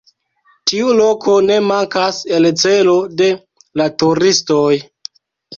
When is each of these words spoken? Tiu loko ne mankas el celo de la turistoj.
Tiu 0.69 0.87
loko 0.99 1.35
ne 1.49 1.57
mankas 1.65 2.21
el 2.39 2.49
celo 2.63 2.97
de 3.21 3.29
la 3.83 3.89
turistoj. 4.05 4.69